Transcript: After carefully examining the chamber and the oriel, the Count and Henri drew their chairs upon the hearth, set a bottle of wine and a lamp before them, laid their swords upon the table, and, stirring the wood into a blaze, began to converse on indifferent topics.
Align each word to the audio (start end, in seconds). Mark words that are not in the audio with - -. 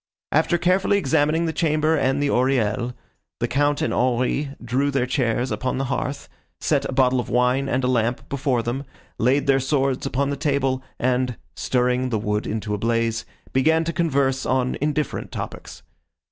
After 0.31 0.57
carefully 0.57 0.97
examining 0.97 1.45
the 1.45 1.53
chamber 1.53 1.95
and 1.95 2.23
the 2.23 2.29
oriel, 2.31 2.93
the 3.39 3.47
Count 3.47 3.83
and 3.83 3.93
Henri 3.93 4.49
drew 4.65 4.89
their 4.89 5.05
chairs 5.05 5.51
upon 5.51 5.77
the 5.77 5.83
hearth, 5.93 6.27
set 6.59 6.85
a 6.89 6.91
bottle 6.91 7.19
of 7.19 7.29
wine 7.29 7.69
and 7.69 7.83
a 7.83 7.87
lamp 7.87 8.27
before 8.27 8.63
them, 8.63 8.83
laid 9.19 9.45
their 9.45 9.59
swords 9.59 10.07
upon 10.07 10.31
the 10.31 10.35
table, 10.37 10.81
and, 10.97 11.37
stirring 11.55 12.09
the 12.09 12.17
wood 12.17 12.47
into 12.47 12.73
a 12.73 12.79
blaze, 12.79 13.25
began 13.53 13.83
to 13.83 13.93
converse 13.93 14.43
on 14.43 14.75
indifferent 14.81 15.31
topics. 15.31 15.83